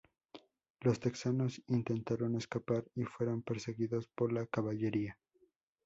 Los 0.79 0.99
texanos 0.99 1.61
intentaron 1.67 2.35
escapar 2.35 2.83
y 2.95 3.03
fueron 3.03 3.43
perseguidos 3.43 4.07
por 4.07 4.33
la 4.33 4.47
caballería. 4.47 5.19